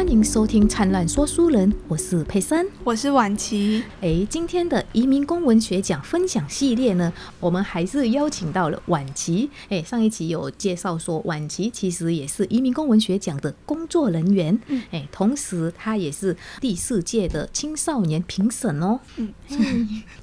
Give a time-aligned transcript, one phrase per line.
[0.00, 2.66] 欢迎收听《灿烂说书人》，我是佩珊。
[2.82, 3.84] 我是婉琪。
[4.00, 9.50] 诶，今天的移民公文学奖分享系列呢，我们还是邀请到了婉琪。
[9.68, 14.58] 诶，上一期有介绍说，婉琪其实也是移民公文学奖的工作人员。
[14.68, 18.98] 嗯诶，同时她也是第四届的青少年评审哦。
[19.16, 19.30] 嗯，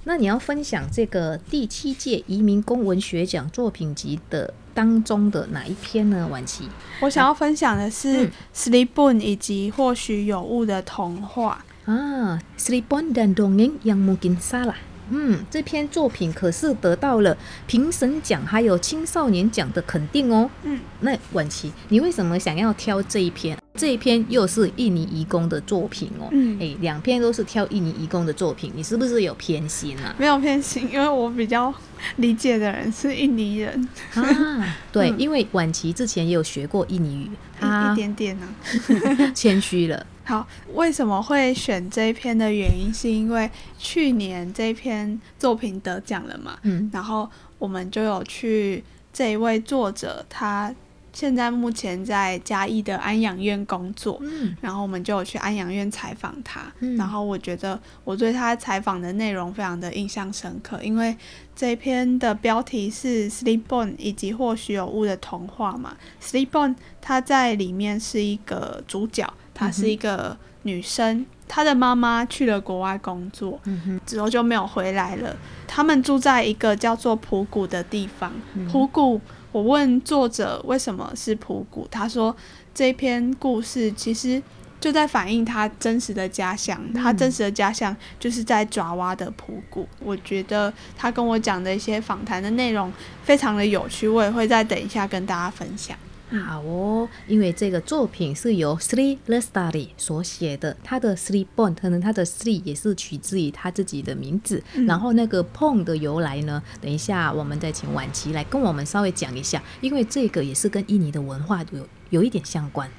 [0.05, 6.28] 那你要分享这个第七届移民公文学奖作品集的当中的哪一篇呢？
[6.28, 6.70] 晚琪？
[7.00, 8.32] 我想要分享的是嗯
[8.70, 11.65] 《Sleep Boon》以及或许有误的童话。
[11.86, 14.75] 啊，Sleepon dan dongeng yang mungkin salah。
[15.11, 17.36] 嗯，这篇作品可是得到了
[17.66, 20.50] 评审奖还有青少年奖的肯定哦。
[20.64, 23.57] 嗯，那婉琪，你为什么想要挑这一篇？
[23.75, 26.28] 这一篇又是印尼移工的作品哦。
[26.32, 30.16] 嗯哎，两篇都是挑印尼移工的作品，你是不是有偏心啊？
[30.18, 31.71] 没有偏心，因为我比较
[32.16, 37.30] 理解的人是印尼人，啊，对， 嗯因为婉琪之前也有学过印尼语，
[37.61, 38.47] 一一点点呢、
[39.36, 40.05] 谦虚了。
[40.28, 46.89] 好，为什么会选这一篇的原因，是因为去年这篇作品得奖了嘛，嗯。
[46.92, 50.75] 然后我们就有去这一位作者，他
[51.14, 54.53] 现在目前在嘉义的安养院工作，嗯。
[54.59, 56.97] 然后我们就有去安养院采访他，嗯。
[56.97, 61.16] 然后我觉得我对他采访的内容非常的印象深刻，因为
[61.56, 65.95] 这一篇的标题是《Sleep On》以及或许有误的童话嘛，
[66.30, 69.25] 《Sleep On》他在里面是一个主角，
[69.58, 73.59] 她是一个女生，她的妈妈去了国外工作，
[74.05, 75.36] 之后就没有回来了。
[75.67, 78.31] 他们住在一个叫做普谷的地方。
[78.53, 79.19] 嗯普谷，
[79.52, 82.35] 我问作者为什么是普谷，他说
[82.75, 84.41] 这篇故事其实
[84.80, 89.88] 就在反映他真实的家乡，他真实的家乡就是在爪哇的普谷。
[90.00, 95.97] 我觉得他跟我讲的一些访谈的内容非常的有趣，我也会再等一下跟大家分享。
[96.30, 96.44] 嗯。
[96.44, 104.85] 好哦，因为这个作品是由 Sri Lestari 所写的，他的 Sri Bon 可能他的 Sri 也是取自于他自己的名字，嗯。
[104.85, 112.90] 然后那个 Pon 的由来呢，等一下我们再请婉琪来跟我们稍微讲一下，因为这个也是跟印尼的文化有有一点相关。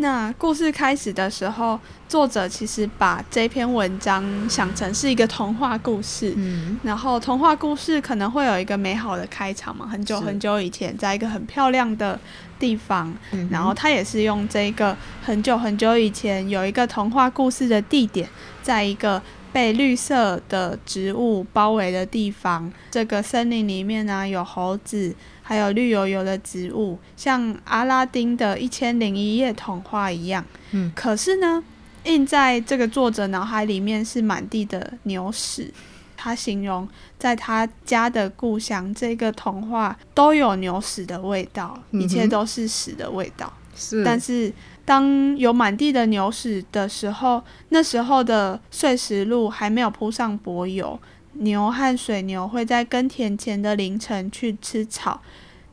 [0.00, 1.78] 那故事开始的时候，
[2.08, 6.32] 作者其实把这篇文章想成是一个童话故事。
[6.36, 6.80] 嗯。
[6.82, 12.18] 然后童话故事可能会有一个美好的开场嘛，很久很久以前，在一个很漂亮的
[12.58, 18.26] 地方，嗯然后他也是用这个很久很久以前有一个童话故事的地点，
[18.62, 19.20] 在一个
[19.52, 25.14] 被绿色的植物包围的地方，这个森林里面呢有猴子，
[25.50, 30.44] 还有绿油油的植物，像阿拉丁的《一千零一夜》童话一样。
[30.70, 31.60] 嗯可是呢，
[32.04, 35.74] 印在这个作者脑海里面是满地的牛屎。
[36.16, 43.52] 他形容在他家的故乡，这个童话都有牛屎的味道，一切都是屎的味道。
[43.74, 44.52] 是但是
[44.84, 51.00] 当有满地的牛屎的时候，那时候的碎石路还没有铺上柏油，
[51.32, 55.20] 牛和水牛会在耕田前的凌晨去吃草。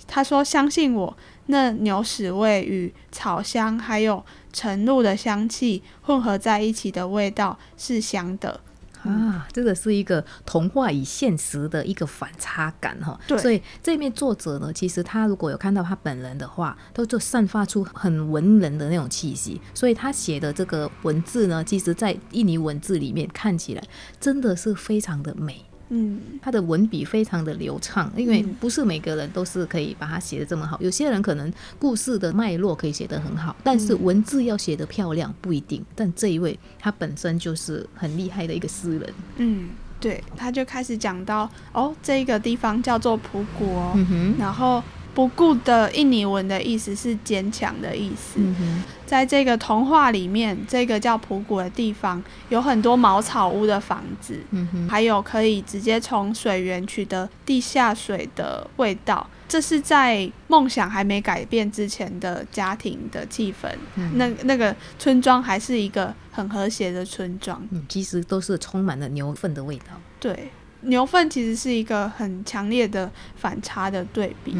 [0.08, 4.24] 他说：“相信我，那牛屎味与草香还有
[4.54, 8.62] 晨露的香气混合在一起的味道是香的。
[9.04, 13.18] 啊，这个是一个童话与现实的一个反差感哈。
[13.28, 19.62] 对所以这面作者呢，其实他如果有看到他本人的话，都就散发出很文人的那种气息。
[19.74, 23.84] 所以他写的这个文字呢，其实在印尼文字里面看起来
[24.20, 25.64] 真的是非常的美。
[25.90, 30.78] 嗯，他的文笔非常的流畅，因为嗯不是每个人都是可以把它写的这么好。
[30.82, 35.84] 有些人可能故事的脉络可以写得很好，但是嗯文字要写得漂亮不一定。
[35.96, 39.14] 但这一位他本身就是很厉害的一个诗人。
[39.38, 43.98] 嗯，对，他就开始讲到哦，这个地方叫做蒲谷哦，
[44.38, 44.84] 然后
[45.18, 48.34] 不顾的印尼文的意思是坚强的意思。
[48.36, 48.84] 嗯哼。
[49.04, 59.28] 在这个童话里面，这个叫普谷的地方有很多茅草屋的房子，嗯哼，还有可以直接从水源取得地下水的味道。
[59.48, 63.68] 这是在梦想还没改变之前的家庭的气氛。
[63.96, 67.66] 嗯那那个村庄还是一个很和谐的村庄。
[67.72, 70.00] 嗯，其实都是充满了牛粪的味道。
[70.20, 70.52] 对，
[70.88, 74.56] 牛粪其实是一个很强烈的反差的对比。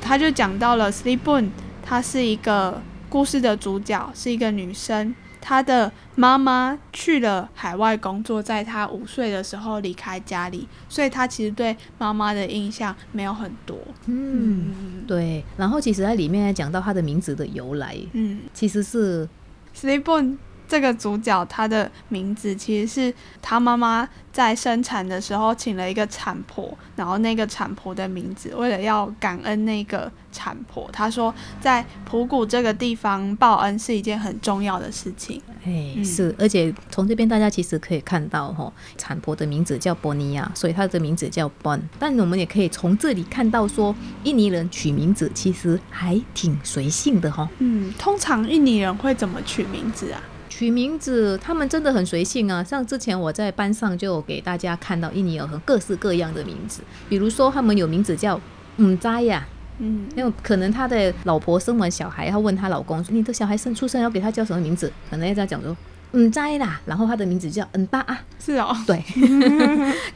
[0.00, 1.48] 他就讲到了 Sleep Boon，
[1.82, 5.14] 她是一个故事的主角，是一个女生。
[5.46, 13.76] 她的妈妈去了海外工作，在她五岁的时候离开家里，所以她其实对妈妈的印象没有很多。
[14.06, 15.44] 嗯，对。
[15.58, 19.28] 然后其实在里面还讲到她的名字的由来，嗯其实是
[19.76, 35.40] ，Sleep Boon 这个主角他的名字其实是他妈妈在生产的时候请了一个产婆，然后那个产婆的名字，为了要感恩那个产婆，他说在普谷这个地方报恩是一件很重要的事情。
[35.64, 41.80] 哎，嗯是，而且从这边大家其实可以看到，哈，产婆的名字叫波尼亚，所以她的名字叫 Bon。
[41.98, 43.94] 但我们也可以从这里看到说，
[44.24, 47.48] 印尼人取名字其实还挺随性的，哈。
[47.58, 50.20] 嗯，通常印尼人会怎么取名字啊？
[50.56, 52.62] 取名字，他们真的很随性啊！
[52.62, 58.40] 像之前我在班上就给大家看到印尼有很各式各样的名字，比如说他们有名字叫
[58.76, 59.44] 嗯扎呀，
[59.80, 65.76] 嗯因为可能他的老婆生完小孩，要问他老公说：“你的小孩生出生要给他叫什么名字？”可能要这样讲说
[66.12, 69.02] ：“嗯扎啦。”然后他的名字叫嗯大啊，是哦， 对，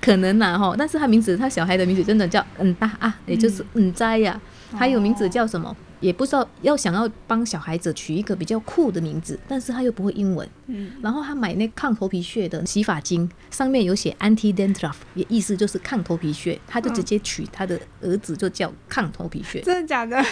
[0.01, 0.73] 可能啦哈。
[0.79, 4.41] 但是他名字，他小孩的名字真的叫嗯大啊，也就是嗯扎呀。
[4.77, 5.77] 还有名字叫什么？
[6.01, 10.49] 也不知道，要想要帮小孩子取一个比较酷的名字，但是他又不会英文。
[10.67, 19.61] 嗯然后他买那抗头皮屑的洗发精，上面有写 anti dandruff，也意思就是抗头皮屑，他就直接取他的儿子就叫抗头皮屑。
[19.61, 20.23] 真的假的？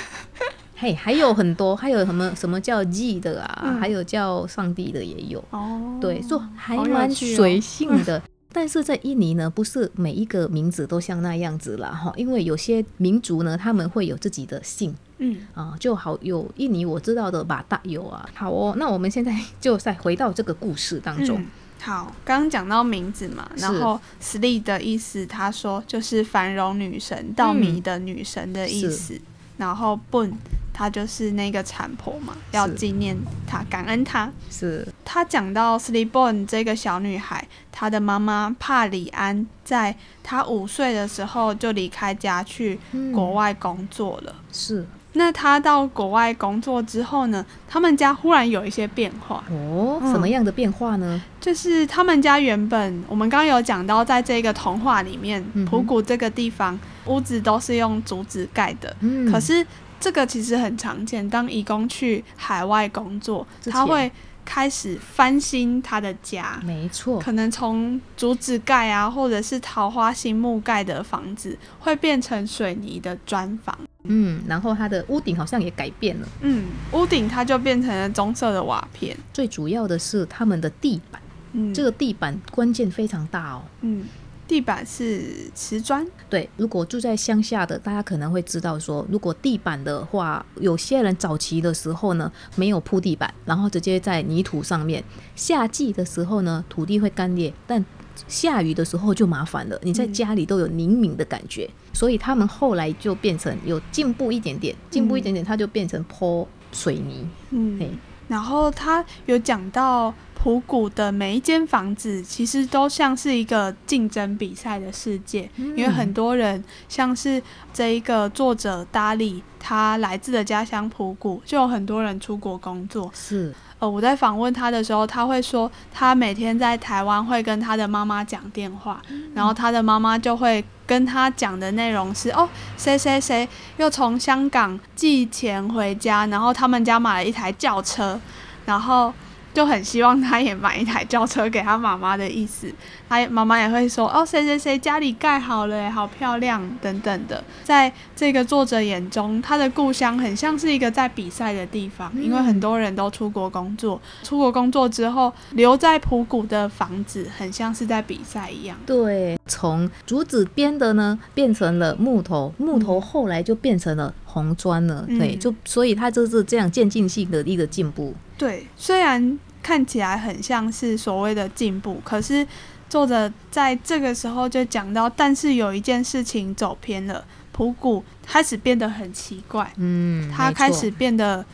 [0.76, 5.42] 嘿，还有很多，还有什么什么叫 G 的啊，嗯还有叫上帝的也有。
[5.50, 8.22] 哦，对，就还蛮随性的。
[8.56, 18.26] 但是在印尼呢，不是每一个名字都像那样子啦哈，因为有些民族呢，他们会有自己的姓嗯啊，就好有印尼我知道的马大有啊。
[18.32, 21.38] 好哦，那我们现在就再回到这个故事当中。
[21.38, 21.46] 嗯
[21.78, 29.20] 好，刚刚讲到名字嘛，然后 “sli” 的意思，他说就是繁荣女神、稻米的女神的意思。
[29.56, 30.30] 然后，Bon
[30.72, 33.16] 她就是那个产婆嘛，要纪念
[33.46, 34.30] 她、感恩她。
[34.50, 42.78] 是她讲到 “sli bun” 这个小女孩，她的妈妈帕里安在她五岁的时候就离开家去
[43.14, 44.34] 国外工作了。
[44.52, 49.42] 是那她到国外工作之后呢，他们家忽然有一些变化。
[49.50, 51.22] 哦，嗯什么样的变化呢？
[51.40, 58.94] 就是他们家原本，我们刚刚有讲到，在这个童话里面，嗯普谷这个地方屋子都是用竹子盖的。
[59.00, 59.66] 嗯可是
[59.98, 64.10] 这个其实很常见，当义工去海外工作，他会
[64.44, 73.76] 开始翻新他的家，没错，可能从竹子盖啊，或者是桃花心木盖的房子，会变成水泥的砖房。
[74.08, 79.16] 嗯，然后它的屋顶好像也改变了，嗯，屋顶它就变成了棕色的瓦片。
[79.32, 81.20] 最主要的是他们的地板，
[81.54, 83.62] 嗯，这个地板关键非常大哦。
[83.80, 84.04] 嗯，
[84.46, 86.06] 地板是瓷砖。
[86.28, 95.02] 对，如果住在乡下的，大家可能会知道说，如果地板的话，有些人早期的时候呢，没有铺地板，然后直接在泥土上面。
[95.34, 97.84] 夏季的时候呢，土地会干裂，但
[98.28, 107.28] 下雨的时候就麻烦了，你在嗯家里都有凝敏的感觉，所以他们后来就变成有进步一点点，进步一点点，它就变成泼水泥。
[107.50, 107.90] 嗯嘿，
[108.28, 110.14] 然后他有讲到
[110.46, 117.42] 普谷的每一间房子，其实都像是一个竞争比赛的世界，因为很多人像是
[117.74, 123.10] 这一个作者达利，他来自的家乡普谷，就有很多人出国工作。
[123.12, 123.52] 是。
[123.80, 129.02] 呃，我在访问他的时候，他会说，他每天在台湾会跟他的妈妈讲电话，
[129.34, 138.20] 然后他的妈妈就会跟他讲的内容是，哦，谁谁谁又从香港寄钱回家，然后他们家买了一台轿车，
[138.64, 139.12] 然后
[139.56, 142.70] 就很希望他也买一台轿车给他妈妈的意思。
[143.08, 147.42] 他妈妈也会说，哦，谁谁谁家里盖好了，好漂亮等等的。
[147.64, 158.76] 在这个作者眼中，他的故乡很像是一个在比赛的地方，因为很多人都出国工作，出国工作之后留在普谷的房子，很像是在比赛一样。
[158.84, 165.06] 对，从竹子编的呢变成了木头，木头后来就变成了红砖了。
[165.08, 168.12] 嗯对，就所以他就是这样渐进性的一个进步。
[168.36, 172.46] 对，虽然看起来很像是所谓的进步，可是
[172.88, 181.44] 作者在这个时候就讲到，但是有一件事情走偏了，普谷开始变得很奇怪，嗯，他开始，变得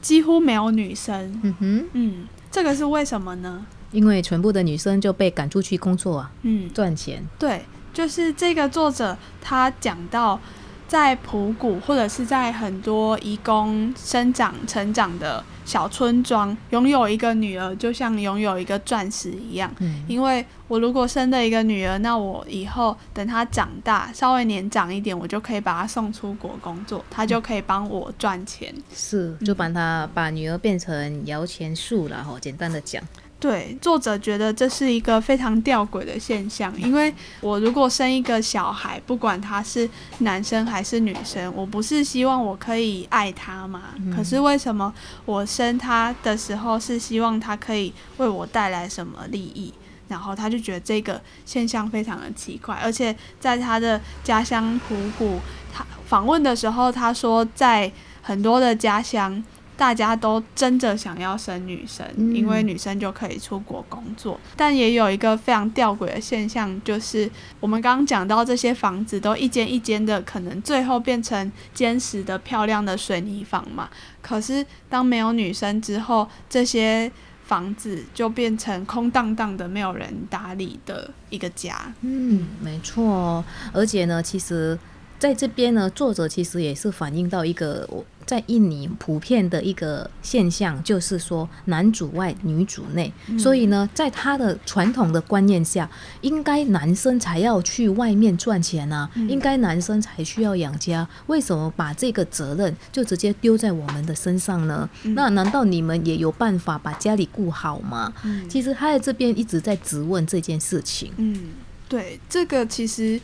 [0.00, 1.38] 几乎没有女生。
[1.42, 3.66] 嗯哼，嗯，这个是为什么呢？
[3.90, 7.22] 因为全部的女生就被赶出去工作啊，嗯，赚钱。
[7.38, 10.40] 对，就是这个作者他讲到，
[10.88, 19.72] 在普谷或者是在很多移工生长成长的小村庄，拥有一个女儿就像拥有一个钻石一样。
[19.78, 28.74] 嗯，因为我如果生了一个女儿，那我以后等她长大，稍微年长一点，我就可以把她送出国工作，她就可以帮我赚钱。
[28.92, 32.36] 是，就把她把女儿变成摇钱树了哈。
[32.40, 33.00] 简单的讲，
[33.40, 43.94] 对，作者觉得这是一个非常吊诡的现象，因为我如果生一个小孩，不管他是男生还是女生，我不是希望我可以爱他吗？
[44.14, 44.92] 可是为什么
[45.24, 49.72] 我生他的时候是希望他可以为我带来什么利益？
[50.08, 55.40] 然后他就觉得这个现象非常的奇怪，而且在他的家乡普谷，
[55.72, 59.42] 他访问的时候，他说在很多的家乡。
[59.80, 64.38] 大家都争着想要生女生，因为女生就可以出国工作。
[64.54, 73.88] 但也有一个非常吊诡的现象，就是我们刚刚讲到这些房子都一间一间的，可能最后变成坚实的漂亮的水泥房嘛。
[74.20, 77.10] 可是当没有女生之后，这些
[77.46, 81.90] 房子就变成空荡荡的，没有人打理的一个家。
[82.02, 83.42] 嗯，没错。
[83.72, 84.78] 而且呢，其实
[85.20, 88.04] 在这边呢，作者其实也是反映到一个我。
[88.26, 104.88] 在印尼普遍的一个现象就是说男主外女主内，所以呢，在他的传统的观念下，应该男生才要去外面赚钱啊，应该男生才需要养家，为什么把这个责任就直接丢在我们的身上呢？
[105.02, 108.12] 那难道你们也有办法把家里顾好吗？
[108.48, 111.10] 其实他在这边一直在质问这件事情。
[111.16, 111.48] 嗯，
[111.88, 113.20] 对，这个其实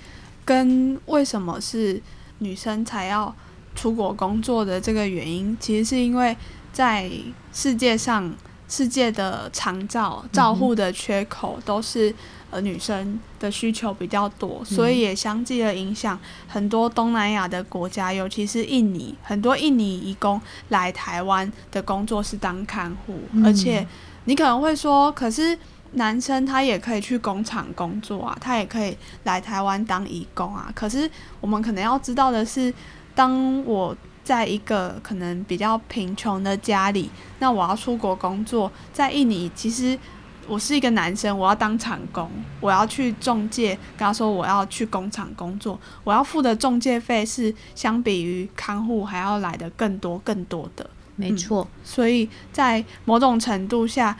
[0.46, 2.00] 跟为什么是
[2.38, 3.34] 女生才要。
[3.78, 6.34] 出国工作的这个原因，其实是因为
[6.72, 7.10] 在
[7.52, 8.34] 世界上，
[8.66, 12.14] 世界的长照照护的缺口都是
[12.50, 23.86] 呃女生的需求比较多，所以也相继的影响很多东南亚的国家，尤其是印尼，很多印尼移工来台湾的工作是当看护，而且
[24.24, 25.58] 你可能会说，可是
[25.96, 31.10] 男生他也可以去工厂工作啊，他也可以来台湾当义工啊，可是
[31.42, 32.72] 我们可能要知道的是。
[33.16, 39.98] 当我在一个可能比较贫穷的家里，那我要出国工作，在印尼，其实
[40.46, 54.14] 我是一个男生，我要当厂工，我要去中介，跟他说我要去工厂工作，我要付的中介费是相比于看护还要来的更多更多的，没错，所以在某种程度下。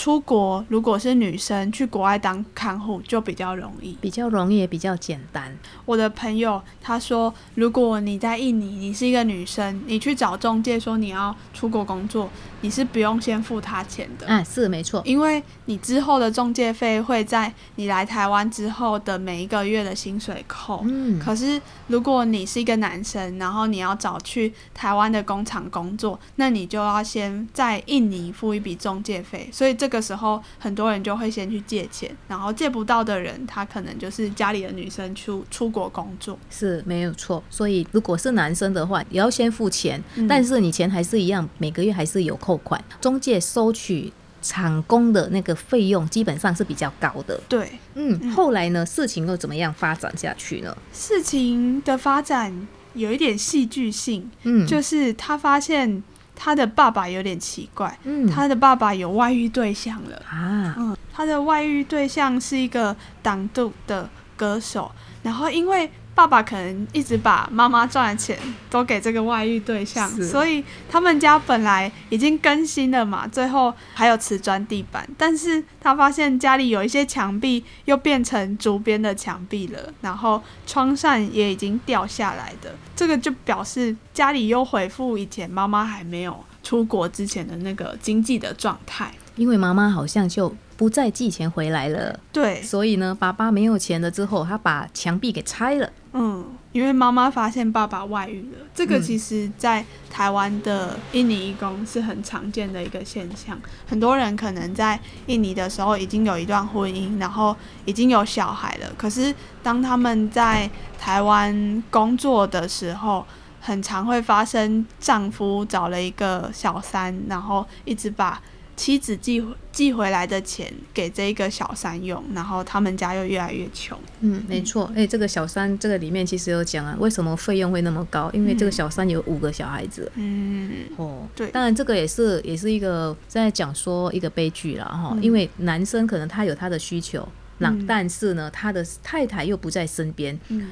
[0.00, 5.54] 出国如果是女生去国外当看护就比较容易，比较容易也比较简单。
[5.84, 12.30] 我的朋友他说，如果你在印尼，你是一个女生，你去找中介说你要出国工作。
[12.62, 20.82] 你是不用先付他钱的，哎，是没错，因为你之后的中介费会在你来台湾之后的每一个月的薪水扣。
[20.84, 29.48] 嗯，可是如果你是一个男生，然后你要找去台湾的工厂工作，那你就要先在印尼付一笔中介费。
[29.50, 37.42] 所以这个时候很多人就会先去借钱，然后借不到的人，他可能就是家里的女生出出国工作，是没有错。
[37.48, 42.50] 所以如果是男生的话，也要先付钱，但是你钱还是一样，每个月还是有扣。
[42.50, 47.40] 扣款，中介收取厂工的那个费用基本上是比较高的。
[47.48, 50.76] 对，嗯，后来呢，事情又怎么样发展下去呢？
[50.92, 56.02] 事情的发展有一点戏剧性，嗯，就是他发现
[56.42, 60.16] 他的爸爸有点奇怪，嗯，他的爸爸有外遇对象了。
[60.26, 64.90] 啊，嗯，他的外遇对象是一个党度的歌手，
[65.22, 65.90] 然后因为。
[66.20, 90.54] 爸爸可能一直把妈妈赚的钱都给这个外遇对象，所以他们家本来已经更新了嘛，最后还有瓷砖地板，但是他发现家里有一些墙壁又变成竹编的墙壁了，然后窗扇也已经掉下来的，这个就表示家里又恢复以前妈妈还没有出国之前的那个经济的状态，因为妈妈好像就。
[90.76, 95.92] 不再寄钱回来了，对，所以呢，爸爸没有钱了之后，他把墙壁给拆了。
[96.12, 103.56] 嗯，因为妈妈发现爸爸外遇了，这个其实在台湾的印尼义工是很常见的一个现象。
[103.86, 113.24] 很多人可能在印尼的时候已经有一段婚姻，然后已经有小孩了，可是当他们在台湾工作的时候，
[113.60, 118.40] 很常会发生丈夫找了一个小三，然后一直把。
[118.76, 119.46] 妻子寄
[119.80, 123.98] 寄回来的钱给这个小三用，然后他们家又越来越穷。
[124.20, 124.92] 嗯，没错。
[124.94, 128.30] 哎，这个小三这个里面其实有讲啊，为什么费用会那么高？
[128.34, 130.12] 因为这个小三有五个小孩子。
[130.16, 131.46] 嗯，哦，对。
[131.48, 135.16] 当然，这个也是也是一个在讲说一个悲剧了哈。
[135.22, 140.38] 因为男生可能他有他的需求，那但是呢，他的太太又不在身边。
[140.48, 140.68] 嗯。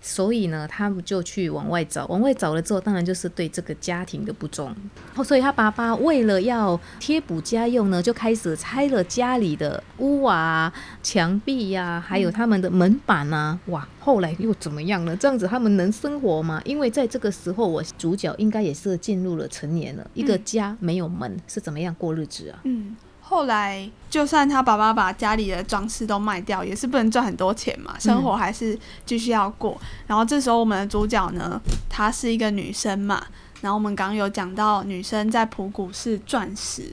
[0.00, 4.74] 所以呢，他们就去往外找，往外找了之后，当然就是对这个家庭的不忠。
[5.22, 13.58] 所以他爸爸为了要贴补家用呢，就开始拆了家里的屋瓦、墙壁呀，还有他们的门板啊。
[13.66, 15.14] 哇，后来又怎么样呢？
[15.16, 16.60] 这样子他们能生活吗？
[16.64, 22.60] 因为在这个时候，我主角应该也是进入了成年了，一个家没有门是怎么样过日子啊？
[22.64, 22.96] 嗯。
[23.30, 29.80] 后来，就算他爸爸把家里的装饰都卖掉，也是不能赚很多钱嘛，生活还是继续要过。
[30.08, 33.24] 然后这时候，我们的主角呢，她是一个女生嘛。
[33.60, 36.92] 然后我们刚刚有讲到，女生在普谷是钻石，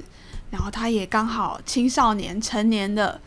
[0.52, 3.20] 然后她也刚好青少年成年的，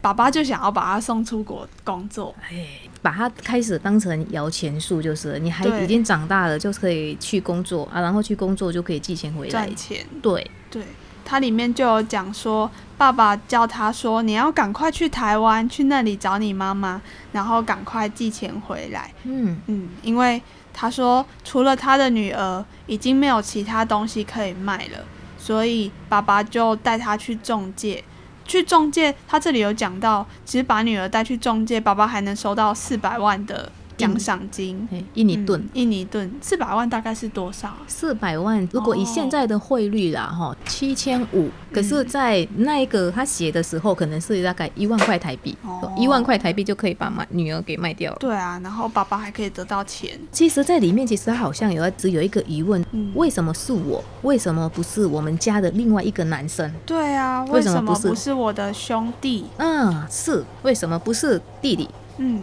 [0.00, 2.64] 爸爸就想要把她送出国工作，哎，
[3.02, 10.06] 把她开始当成摇钱树，就是你还已经长大了，就可以去工作啊，然后去工作就可以寄钱回来赚钱。
[10.22, 10.84] 对对。
[11.24, 17.00] 它里面就有讲说，爸爸叫他说：“你要赶快去台湾，去那里找你妈妈，
[17.32, 20.40] 然后赶快寄钱回来。”嗯嗯，因为
[20.72, 24.98] 他说除了他的女儿，已经没有其他东西可以卖了，
[25.38, 28.02] 所以爸爸就带他去中介。
[28.44, 33.70] 去中介，他这里有讲到，其实把女儿带去中介，爸爸还能收到四百万的。
[34.02, 37.72] 奖赏金，印尼盾，印尼盾四百万大概是多少？
[37.86, 41.48] 四百万，如果以现在的汇率啦，哈，七千五。
[41.72, 45.56] 可是，在那一个他写的时候，可能是大概一万块台币，
[45.96, 48.18] 一万块台币就可以把买女儿给卖掉了。
[48.18, 50.18] 对啊，然后爸爸还可以得到钱。
[50.32, 54.02] 其实，在里面其实他好像有只有一个疑问：为什么是我？
[54.22, 56.70] 为什么不是我们家的另外一个男生？
[56.84, 59.46] 对啊，为什么不是我的兄弟？
[59.56, 61.88] 嗯，是为什么不是弟弟？
[62.18, 62.42] 嗯。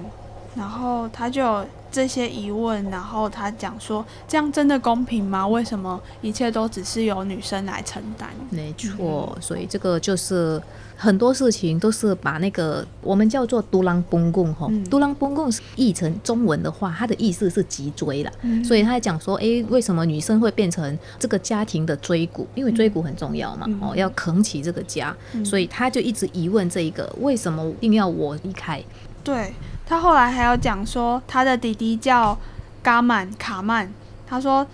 [0.60, 5.48] 然后他就有这些疑问，然后他讲说：“这样真的公平吗？
[5.48, 10.62] 为什么一切都只是由女生来承担？”没错，所以这个就是
[10.98, 18.32] 很多事情都是把那个我们叫做“独狼崩共”哈，“独狼崩共”译成中文的话，它的意思是脊椎了。
[18.64, 22.46] 所以他在讲说：“哎，为什么女生会变成这个家庭的椎骨？
[22.54, 25.16] 因为椎骨很重要嘛，哦，要扛起这个家。
[25.46, 28.84] 所以他就一直疑问这一个：为什么一定要我离开？”
[29.24, 29.54] 对。
[29.90, 32.38] 他后来还有讲说，他的弟弟叫
[32.84, 33.92] 嘎曼卡曼。
[34.28, 34.66] 他说，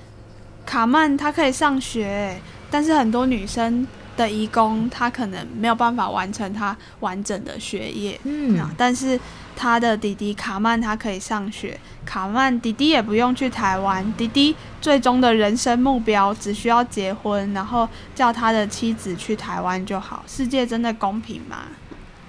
[0.66, 2.38] 卡曼他可以上学，
[2.70, 8.20] 但是很多女生的义工，他可能没有办法完成他完整的学业。
[8.26, 9.18] 嗯，但是
[9.56, 11.80] 他的弟弟卡曼他可以上学。
[12.06, 20.26] 卡曼弟弟也不用去台湾，弟弟最终的人生目标只需要结婚，然后叫他的妻子去台湾就好。
[20.28, 21.60] 世界真的公平吗？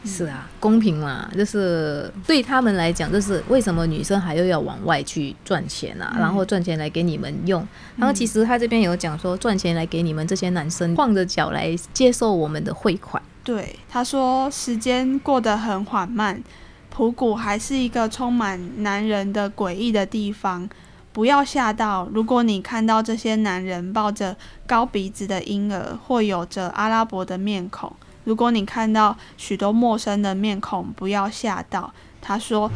[0.07, 6.17] 是啊，公平嘛，就是对他们来讲，就是为什么女生还又要往外去赚钱啊？
[6.19, 7.67] 然后赚钱来给你们用。
[7.97, 13.23] 然后其实他这边有讲说，赚钱来给你们这些男生晃着脚来接受我们的汇款。
[13.43, 16.42] 对，他说时间过得很缓慢，
[16.90, 20.69] 普谷还是一个充满男人的诡异的地方。
[21.12, 27.90] 不要吓到，如果你看到这些男人抱着高鼻子的婴儿，或有着阿拉伯的面孔。
[28.27, 31.93] 如果你看到许多陌生的面孔，不要吓到。
[32.21, 32.69] 他说，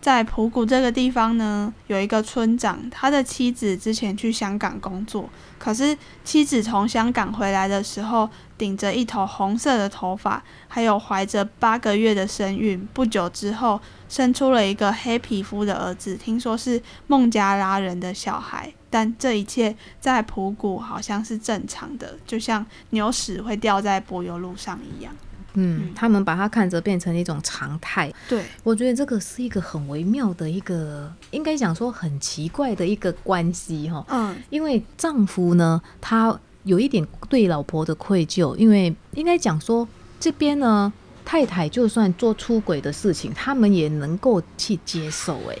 [0.00, 18.72] 在普谷这个地方呢，有一个村长，他的妻子之前去香港工作，可是妻子从香港回来的时候，顶着一头红色的头发，还有怀着八个月的身孕，不久之后生出了一个黑皮肤的儿子，听说是孟加拉人的小孩。
[18.90, 25.12] 但这一切在普谷好像是正常的，就像牛屎会掉在柏油路上一样。
[25.54, 28.12] 嗯，他们把它看着变成一种常态。
[28.28, 34.04] 对，我觉得这个是一个很微妙的一个，应该讲说很奇怪的一个关系哈。
[34.08, 39.88] 嗯，因为丈夫呢，他有一点对老婆的愧疚，因为应该讲说
[40.20, 40.92] 这边呢，
[41.24, 45.40] 太太就算做出轨的事情，他们也能够去接受。
[45.50, 45.56] 哎。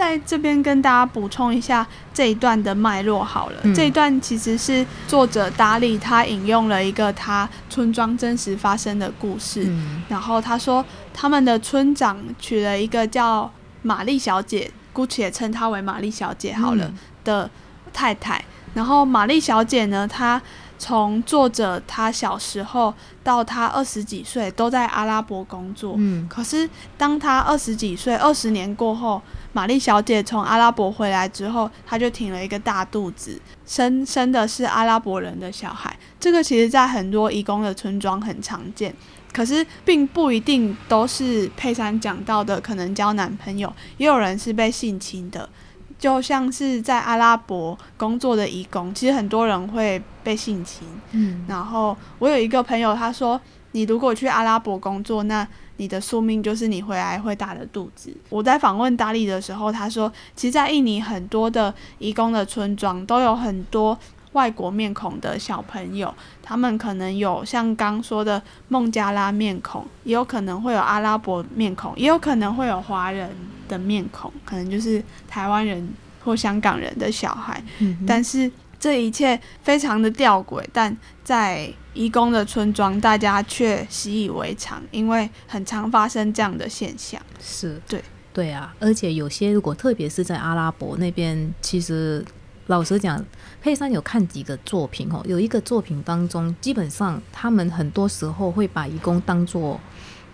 [0.00, 3.60] 在这边跟大家补充一下这一段的脉络好了。
[3.74, 9.70] 这一段其实是作者达利他引用了一个他村庄真实发生的故事，
[10.08, 10.82] 然后他说
[11.12, 16.90] 他们的村长娶了一个叫玛丽小姐，姑且称她为玛丽小姐好了
[17.22, 17.50] 的
[17.92, 18.42] 太太。
[18.72, 20.40] 然后玛丽小姐呢，她
[20.78, 25.96] 从作者她小时候到她二十几岁都在阿拉伯工作。
[25.98, 29.20] 嗯，可是当她二十几岁，二十年过后。
[29.52, 35.96] 玛丽小姐从阿拉伯回来之后，她就挺了一个大肚子，生生的是阿拉伯人的小孩。
[36.18, 38.94] 这个其实在很多移工的村庄很常见，
[39.32, 45.48] 可是并不一定都是佩珊讲到的，可能交男朋友，也有人是被性侵的。
[45.98, 50.88] 就像是在阿拉伯工作的移工，其实很多人会被性侵。
[51.10, 53.38] 嗯，然后我有一个朋友，他说，
[53.72, 55.46] 你如果去阿拉伯工作，那
[55.80, 58.14] 你的宿命就是你回来会大的肚子。
[58.28, 63.98] 我在访问达利的时候，他说，其实，在印尼很多的移工的村庄都有很多
[64.32, 73.30] 外国面孔的小朋友，他们可能有像刚说的孟加拉面孔，也有可能会有阿拉伯面孔，也有可能会有华人
[73.66, 75.88] 的面孔，可能就是台湾人
[76.22, 77.64] 或香港人的小孩。
[78.06, 87.20] 但是这一切非常的吊诡，但在移工的村庄，大家却习以为常，因为很常发生这样的现象。
[87.38, 92.24] 是对对啊，而且有些如果特别是在阿拉伯那边，其实
[92.68, 93.22] 老实讲，
[93.60, 99.78] 佩珊有看几个作品哦，有一个作品当中，基本上他们很多时候会把移工当做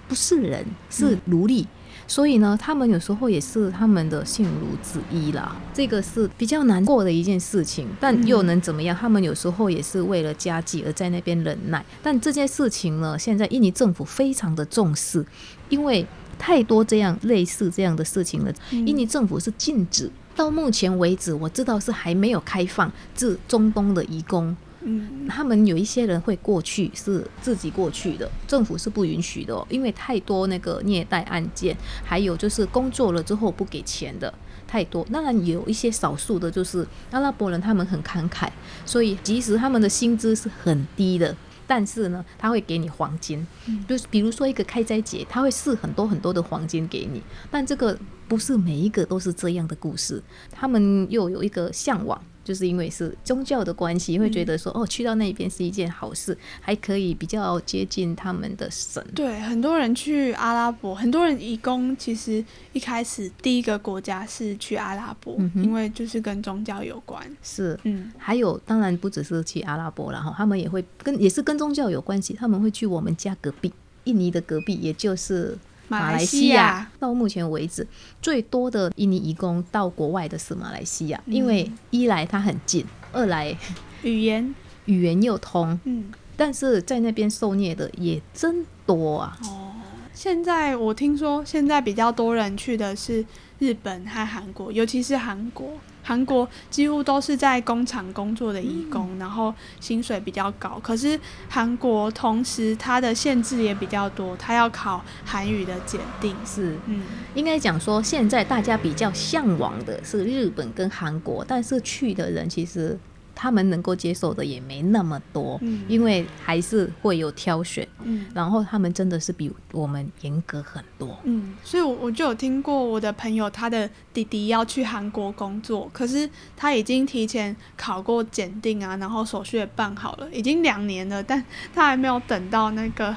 [0.07, 1.67] 不是人，是奴隶。
[2.09, 8.97] 所以呢，他们有时候也是他们的性奴之一啦，这个是比较难过的一件事情，但又能怎么样？
[8.97, 11.85] 他们有时候也是为了家计而在那边忍耐。
[12.03, 15.25] 但这件事情呢，现在印尼政府非常的重视，
[15.69, 16.07] 因为
[16.39, 20.11] 太多这样类似这样的事情了，印尼政府是禁止。
[20.37, 24.55] 到目前为止，我知道是还没有开放至中东的移工。
[24.89, 34.33] 嗯，他们有一些人会过去，是自己过去的，政府是不允许的，哦，因为太多那个虐待案件，还有就是工作了之后不给钱的
[34.69, 35.05] 太多。
[35.13, 38.49] 当然有一些少数的，就是阿拉伯人，他们很慷慨，
[38.85, 43.45] 所以即使他们的薪资是很低的，但是呢，他会给你黄金，
[43.89, 47.21] 就是比如说一个开斋节，他会试很多很多的黄金给你，
[47.51, 50.23] 但这个不是每一个都是这样的故事，
[50.53, 52.23] 他们又有一个向往。
[52.47, 59.05] 就是因为是宗教的关系，会觉得说哦，去到那边是一件好事，还可以比较接近他们的神。
[59.17, 67.21] 对，很多人去阿拉伯，很多人义工，其实一开始第一个国家是去阿拉伯，因为就是跟宗教有关。
[67.43, 73.73] 是，嗯，还有当然不只是去阿拉伯然后他们也会跟也是跟宗教有关系，他们会去我们家隔壁
[74.05, 75.59] 印尼的隔壁，也就是。
[75.89, 76.91] 马来西亚。
[76.99, 77.87] 到目前为止
[78.21, 83.57] 最多的印尼移工到国外的是马来西亚，因为一来它很近，二来
[84.03, 84.55] 语言。
[84.87, 89.37] 语言又通，嗯，但是在那边受虐的也真多啊。
[89.43, 89.73] 哦，
[90.15, 93.27] 现在我听说现在比较多人去的是
[93.59, 95.73] 日本和韩国，尤其是韩国。
[96.07, 100.79] 韩国几乎都是在工厂工作的义工，然后薪水比较高。
[100.81, 106.33] 可是韩国同时它的限制也比较多，它要考韩语的检定。
[106.47, 107.03] 是，嗯，
[107.35, 112.97] 应该讲说现在大家比较向往的是日本跟韩国，但是去的人其实。
[113.37, 121.17] 他们能够接受的也没那么多，嗯因为还是会有挑选，嗯然后他们真的是比我们严格很多。
[121.25, 131.45] 嗯，所以，我我就有听过我的朋友，他的弟弟要去韩国工作，可是他已经提前考过检定啊，然后手续也办好了，已经两年了，但
[131.75, 133.15] 他还没有等到那个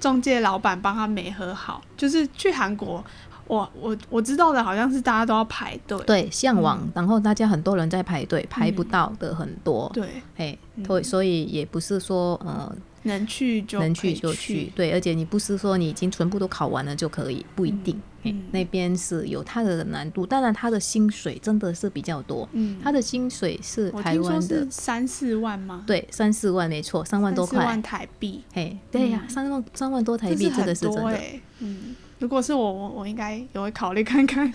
[0.00, 3.04] 中介老板帮他美合好，就是去韩国。
[3.50, 18.00] 我我我知道的好像是大家都要排队，对，向往，然后大家很多人在排队，排不到的很多，对，哎，对，所以也不是说呃能去就能去就去，对，而且你不是说你已经全部都考完了就可以，不一定，
[18.52, 25.82] 那边是有它的难度，当然他的薪水真的是比较多，嗯，他的薪水是台湾的三四万吗？
[25.88, 31.20] 对，三四万没错，三万多块，万台币，嘿，对呀，三万三万多台币，这个是真的，
[31.58, 31.96] 嗯。
[32.20, 34.52] 如果是我，我我应该也会考虑看看。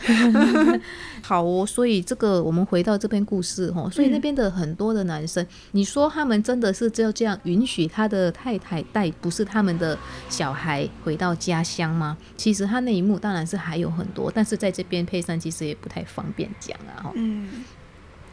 [1.22, 9.98] 好哦，所以这个我们回到这篇故事哦，所以那边的很多的男生，你说他们真的是就这样允许他的太太带不是他们的
[10.30, 12.16] 小孩回到家乡吗？
[12.38, 17.02] 其实他那一幕当然是还有很多，但是在这边配上其实也不太方便讲啊。
[17.04, 17.50] 哈，嗯，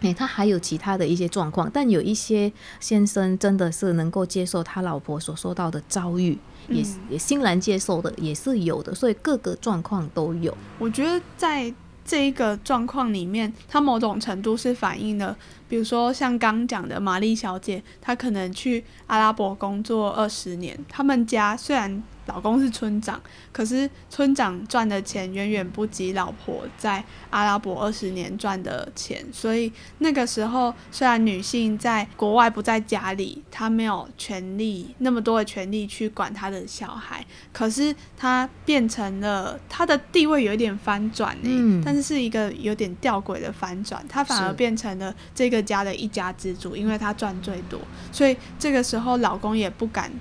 [0.03, 6.39] 哎，他还有其他的一些状况，但有一些先生真的是能够接受他老婆所受到的遭遇。
[6.69, 10.57] 也也欣然接受的也是有的，所以各个状况都有。
[10.79, 11.73] 我觉得在
[12.05, 15.37] 这一个状况里面，它某种程度是反映了，
[15.69, 22.03] 比如说像刚讲的玛丽小姐，她可能去阿拉伯工作二十年，他们家虽然。
[22.27, 23.21] 老公是村长，
[23.53, 47.81] 可是村长赚的钱远远不及老婆在阿拉伯二十年赚的钱，所以那个时候虽然女性在国外不在家里，她没有权利那么多的权利去管她的小孩，可是她变成了她的地位有一点翻转呢，但是是一个有点吊诡的翻转，她反而变成了这个家的一家之主，因为她赚最多，
[48.13, 50.13] 所以这个时候老公也不敢。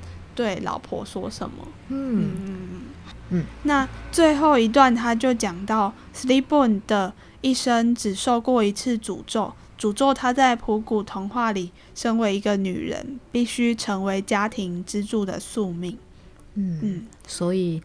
[0.41, 1.67] 对老婆说什么？
[1.89, 2.82] 嗯嗯
[3.30, 15.97] 嗯那最后一段他就讲到 s l e e p o n 的一生只受过一次诅咒，诅咒他在普古童话里身为一个女人，必须成为家庭支柱的宿命。
[16.56, 17.82] 嗯嗯，所以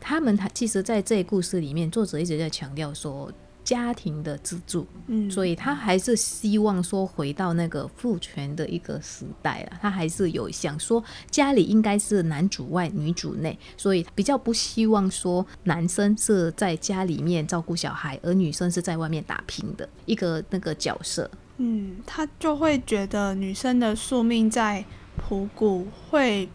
[0.00, 3.30] 他们他其实，在这个故事里面，作者一直在强调说。
[3.64, 9.78] 家庭的支柱，嗯，所以他还是希望说回到那个父权的一个时代了。
[9.80, 21.30] 他还是有想说家里应该是男主外女主内，所以比较不希望说男生是在家里面照顾小孩，而女生是在外面打拼的一个那个角色。
[21.58, 24.84] 嗯，他就会觉得女生的宿命在
[25.16, 26.48] 普谷会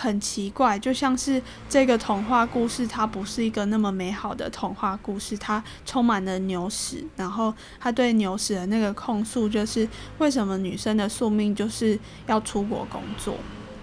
[0.00, 7.04] 很奇怪，就像是这个童话故事，它不是一个那么美好的童话故事，它充满了牛屎。
[7.16, 13.34] 然后他对牛屎的那个控诉，就是为什么女生的宿命就是要出国工作？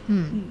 [0.08, 0.44] 嗯嗯。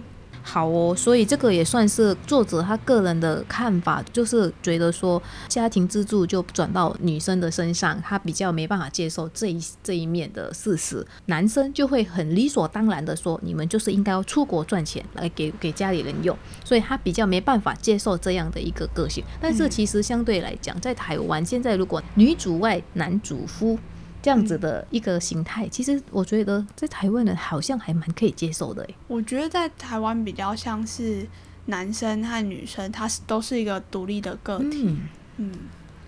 [0.47, 19.25] 好哦，所以这个也算是作者他个人的看法，就是觉得说家庭支柱就转到女生的身上，他比较没办法接受这一这一面的事实，男生就会很理所当然的说，你们就是应该要出国赚钱来给给家里人用，所以他比较没办法接受这样的一个个性。
[19.41, 23.79] 但是其实相对来讲，在台湾现在如果女主外男主夫。
[24.25, 31.27] 这样子的一个形态，其实我觉得在台湾人好像还蛮可以接受的我觉得在台湾比较像是
[31.67, 34.97] 男生和女生，他是都是一个独立的个体。
[35.37, 35.53] 嗯。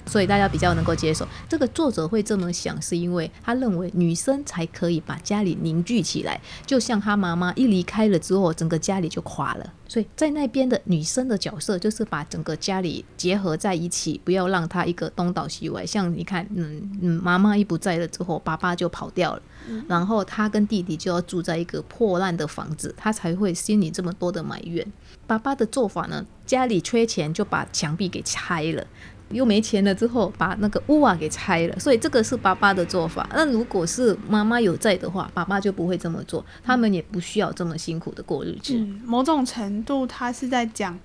[0.06, 9.72] 所以大家比较能够接受，这个作者会这么想，是因为他认为女生才可以把家里凝聚起来，就像他妈妈一离开了之后，整个家里就垮了。
[9.88, 15.86] 所以在那边的女生的角色，就是把整个家里结合在一起，不要让他一个东倒西歪。
[15.86, 19.42] 像你看，嗯嗯，妈妈一不在了之后，爸爸就跑掉了，
[19.88, 24.84] 然后他跟弟弟就要住在一个破烂的房子，他才会心里这么多的埋怨。
[25.26, 28.84] 爸爸的做法呢，家里缺钱就把墙壁给拆了。
[29.30, 33.28] 又没钱了之后，把那个屋瓦给拆了，所以这个是爸爸的做法。
[33.34, 38.76] 那如果是妈妈有在的话，爸爸就不会这么做，他们也不需要这么辛苦的过日子。
[39.04, 40.96] 某种程度，他是在讲，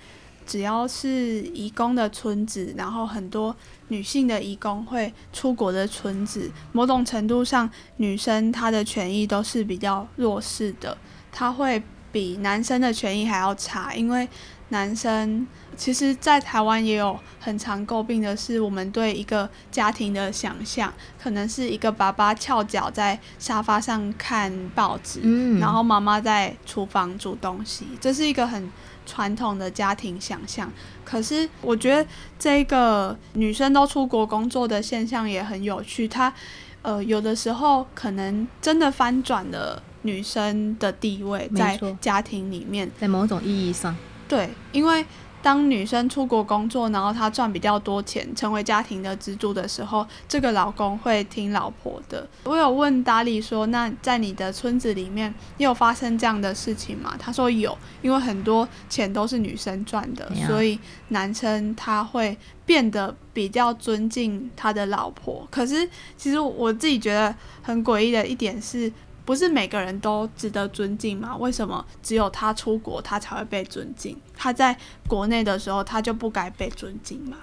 [0.46, 3.56] 只要是移工的村子，然后很多
[3.88, 10.96] 女性的移工会出国的村子，某种程度上，女生她的权益都是比较弱势的，
[11.32, 11.82] 她会
[12.12, 14.30] 比男生的权益还要差，因为。
[14.72, 15.46] 男生
[15.78, 25.22] 其实，在台湾也有很常诟病的是，我们对一个家庭的想象，可能是一个爸爸翘脚在沙发上看报纸，
[25.60, 28.70] 然后妈妈在厨房煮东西，这是一个很
[29.06, 30.72] 传统的家庭想象。
[31.04, 32.08] 可是，我觉得
[32.38, 36.32] 这个女生都出国工作的现象也很有趣，她
[36.84, 43.96] 呃，有的时候可能真的翻转了女生的地位在家庭里面，在某种意义上。
[44.28, 45.06] 对，因为
[45.42, 52.28] 当女生出国工作，然后她赚比较多钱，成为家庭的支柱的时候，这个老公会听老婆的。
[52.44, 65.48] 我有问达里说：“那在你的村子里面，你有发生这样的事情吗？”他说有，因为很多钱都是女生赚的，所以男生他会变得比较尊敬他的老婆。
[65.50, 68.92] 可是，其实我自己觉得很诡异的一点是。
[69.26, 71.36] 不是每个人都值得尊敬吗？
[71.38, 74.18] 为什么只有他出国，他才会被尊敬？
[74.36, 77.38] 他在国内的时候，他就不该被尊敬吗？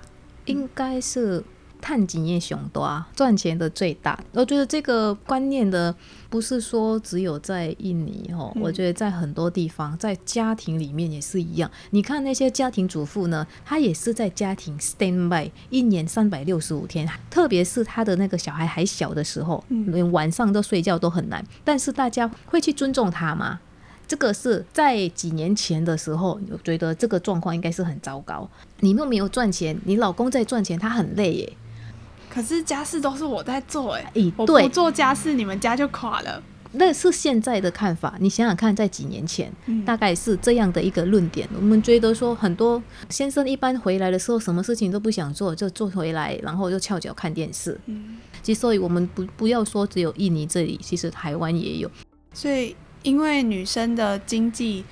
[0.47, 1.45] 应该是。
[1.81, 4.19] 探金业雄多啊，赚钱的最大。
[4.33, 5.95] 我觉得这个观念的
[6.29, 11.71] 不是说只有在印尼哦，我觉得在很多地方，在家庭里面也是一样。
[11.91, 21.45] 你看那些家庭主妇呢，她也是在家庭 stand by 一年三百六十五天，特别是她的那个小孩还小的时候，连晚上都睡觉都很难。
[21.65, 23.61] 但是大家会去尊重她吗？
[24.07, 28.49] 这个是在几年前的时候，我觉得这个状况应该是很糟糕。
[28.81, 31.53] 你又没有赚钱，你老公在赚钱，他很累耶。
[32.39, 34.05] 可是家事都是我在做哎，
[34.37, 36.41] 我不做家事，你们家就垮了。
[36.71, 39.53] 那是现在的看法，你想想看，在几年前，
[39.85, 41.49] 大概是这样的一个论点。
[41.57, 47.77] 我们觉得说，很多先生一般回来的时候，什么事情都不想做，就坐回来，然后就翘脚看电视。
[47.87, 51.91] 嗯，其实所以我们不不要说只有印尼这里，其实台湾也有。
[52.33, 54.85] 所以，因为女生的经济。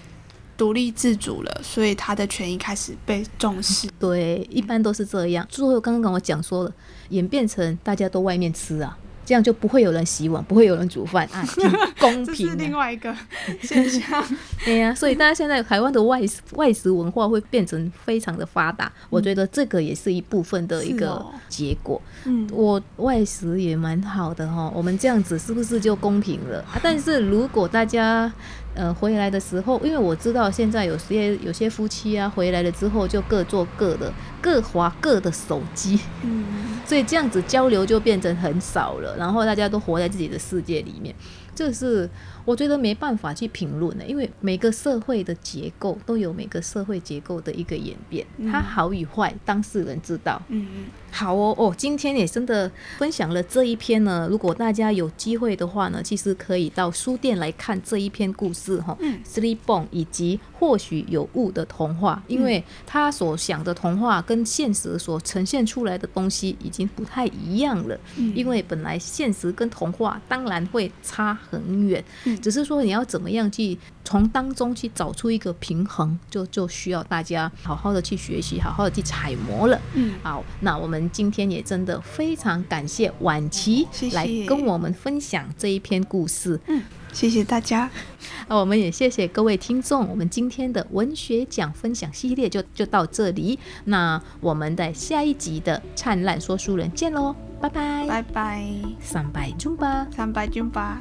[0.57, 3.89] 独立自主了，所以他的权益开始被重视。
[3.99, 5.47] 对，一般都是这样。
[5.51, 6.73] 最后刚刚跟我讲说了，
[7.11, 11.45] 演变成大家都外面吃啊，这样就不会有人洗碗，不会有人煮饭啊，
[12.01, 12.47] 公平。
[12.47, 13.15] 这是另外一个
[13.61, 14.25] 现象。
[14.65, 16.21] 对 呀，所以大家现在台湾的外
[16.53, 22.01] 外食文化会变成非常的发达，我觉得这个也是一部分的一个结果。
[22.25, 26.61] 嗯，我外食也蛮好的哈，我们这样子是不是就公平了？
[26.63, 28.33] 啊但是如果大家。
[28.77, 36.45] 呃，回来的时候，因为我知道现在有些有些夫妻啊，回来了之后就各做各的，各划各的手机，嗯，
[36.87, 41.15] 所以这样子交流就变成很少了，然后大家都活在自己的世界里面，
[41.55, 42.09] 这是
[42.47, 50.41] 我觉得没办法去评论的，因为每个社会的结构都有每个社会结构的一个演变，它好与坏，当事人知道。
[50.49, 54.29] 嗯嗯，好哦哦，今天也真的分享了这一篇呢。
[54.31, 67.99] 如果大家有机会的话呢，其实可以到书店来看这一篇故事哈，嗯《Sleep Bone》以及或许有误的童话，因为他所想的童话跟现实所呈现出来的东西已经不太一样了。
[68.17, 79.81] 嗯因为本来现实跟童话当然会差很远，嗯只是说你要怎么样去从当中去找出一个平衡，就就需要大家好好的去学习，好好的去揣摩了。
[79.95, 86.61] 嗯好，那我们今天也真的非常感谢婉琪来跟我们分享这一篇故事。
[86.69, 87.89] 嗯谢谢大家，
[88.47, 93.59] 那我们也谢谢各位听众，我们今天的文学奖分享系列就就到这里。
[93.85, 98.67] 那我们在下一集的灿烂说书人见喽，拜拜，拜拜，
[99.01, 100.07] 三拜中吧。
[100.15, 101.01] 三百军吧。